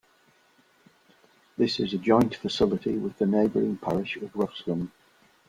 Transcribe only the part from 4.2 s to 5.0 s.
Ruscombe.